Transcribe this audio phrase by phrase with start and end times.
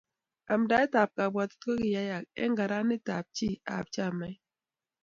[0.53, 4.39] Amndaet ab kabwetet kokiyayak eng karanit ab chi ab chamait